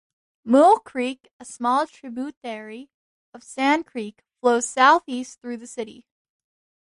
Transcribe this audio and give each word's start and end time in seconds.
Mule 0.43 0.79
Creek, 0.79 1.29
a 1.39 1.45
small 1.45 1.85
tributary 1.85 2.89
of 3.35 3.43
Sand 3.43 3.85
Creek, 3.85 4.23
flows 4.39 4.67
southeast 4.67 5.39
through 5.39 5.57
the 5.57 5.67
city. 5.67 6.07